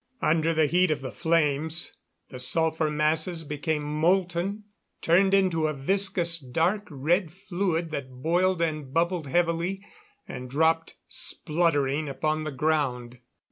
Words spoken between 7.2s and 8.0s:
fluid